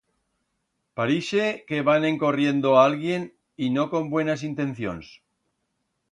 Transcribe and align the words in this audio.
Parixe 0.99 1.43
que 1.67 1.81
van 1.89 2.07
encorriendo 2.09 2.71
a 2.75 2.79
alguien, 2.85 3.27
y 3.65 3.69
no 3.75 3.83
con 3.91 4.09
buenas 4.09 4.41
intencions. 4.49 5.11